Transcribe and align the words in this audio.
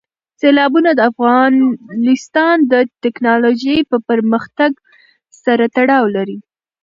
سیلابونه 0.39 0.89
د 0.95 1.01
افغانستان 1.11 2.55
د 2.71 2.73
تکنالوژۍ 3.03 3.79
پرمختګ 4.09 4.71
سره 5.43 5.65
تړاو 5.75 6.05
لري. 6.15 6.37